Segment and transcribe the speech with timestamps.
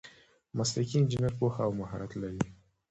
[0.57, 2.41] مسلکي انجینر پوهه او مهارت لري.